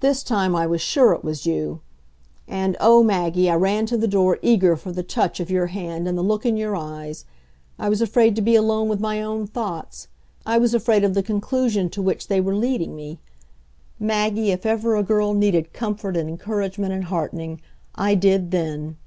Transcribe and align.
This 0.00 0.22
time 0.22 0.54
I 0.54 0.66
was 0.66 0.82
sure 0.82 1.14
it 1.14 1.24
was 1.24 1.46
you. 1.46 1.80
And, 2.46 2.76
O 2.80 3.02
Maggie, 3.02 3.48
I 3.48 3.54
ran 3.54 3.86
to 3.86 3.96
the 3.96 4.06
door 4.06 4.38
eager 4.42 4.76
for 4.76 4.92
the 4.92 5.02
touch 5.02 5.40
of 5.40 5.50
your 5.50 5.68
hand 5.68 6.06
and 6.06 6.18
the 6.18 6.22
look 6.22 6.44
in 6.44 6.58
your 6.58 6.76
eyes. 6.76 7.24
I 7.78 7.88
was 7.88 8.02
afraid 8.02 8.36
to 8.36 8.42
be 8.42 8.56
alone 8.56 8.90
with 8.90 9.00
my 9.00 9.22
own 9.22 9.46
thoughts. 9.46 10.06
I 10.44 10.58
was 10.58 10.74
afraid 10.74 11.02
of 11.02 11.14
the 11.14 11.22
conclusion 11.22 11.88
to 11.88 12.02
which 12.02 12.28
they 12.28 12.42
were 12.42 12.54
leading 12.54 12.94
me. 12.94 13.20
Maggie, 13.98 14.50
if 14.50 14.66
ever 14.66 14.96
a 14.96 15.02
girl 15.02 15.32
needed 15.32 15.72
comfort 15.72 16.14
and 16.14 16.28
encouragement 16.28 16.92
and 16.92 17.04
heartening, 17.04 17.62
I 17.94 18.16
did 18.16 18.50
then. 18.50 18.98